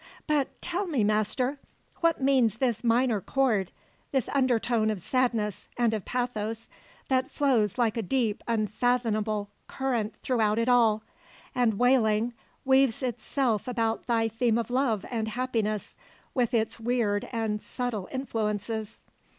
But 0.25 0.59
tell 0.63 0.87
me, 0.87 1.03
Master, 1.03 1.59
what 1.99 2.19
means 2.19 2.57
this 2.57 2.83
minor 2.83 3.21
chord, 3.21 3.71
this 4.11 4.29
undertone 4.33 4.89
of 4.89 4.99
sadness 4.99 5.69
and 5.77 5.93
of 5.93 6.05
pathos 6.05 6.71
that 7.09 7.29
flows 7.29 7.77
like 7.77 7.97
a 7.97 8.01
deep, 8.01 8.43
unfathomable 8.47 9.49
current 9.67 10.15
throughout 10.23 10.57
it 10.57 10.67
all, 10.67 11.03
and 11.53 11.77
wailing, 11.77 12.33
weaves 12.65 13.03
itself 13.03 13.67
about 13.67 14.07
thy 14.07 14.27
theme 14.27 14.57
of 14.57 14.71
love 14.71 15.05
and 15.11 15.27
happiness 15.27 15.97
with 16.33 16.51
its 16.51 16.79
weird 16.79 17.29
and 17.31 17.61
subtile 17.61 18.09
influences?" 18.11 19.01